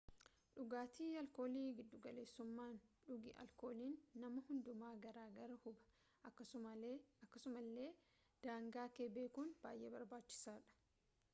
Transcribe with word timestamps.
dhugaatii 0.57 1.07
alkoolii 1.19 1.65
giddugaleessummaan 1.79 2.77
dhugi 3.09 3.33
alkooliin 3.43 3.97
nama 4.23 4.41
hundumaa 4.47 4.89
garaagara 5.03 5.57
huba 5.65 5.83
akkasumallee 6.31 7.85
daangaakee 8.47 9.09
bekuun 9.19 9.53
bayyee 9.67 9.93
barbaachisaadha 9.97 10.83